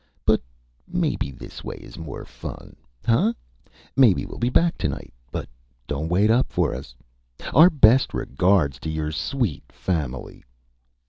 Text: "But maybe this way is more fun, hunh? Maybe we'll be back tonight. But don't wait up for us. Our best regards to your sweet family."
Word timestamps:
"But 0.25 0.41
maybe 0.87 1.29
this 1.29 1.63
way 1.63 1.75
is 1.75 1.95
more 1.99 2.25
fun, 2.25 2.75
hunh? 3.05 3.33
Maybe 3.95 4.25
we'll 4.25 4.39
be 4.39 4.49
back 4.49 4.75
tonight. 4.79 5.13
But 5.31 5.47
don't 5.85 6.09
wait 6.09 6.31
up 6.31 6.51
for 6.51 6.73
us. 6.73 6.95
Our 7.53 7.69
best 7.69 8.11
regards 8.11 8.79
to 8.79 8.89
your 8.89 9.11
sweet 9.11 9.71
family." 9.71 10.43